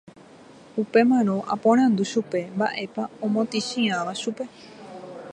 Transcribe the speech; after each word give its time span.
Upémarõ 0.83 1.35
aporandu 1.55 2.03
chupe 2.11 2.41
mba'épa 2.55 3.03
omotĩchiãva 3.25 4.13
chupe 4.21 4.43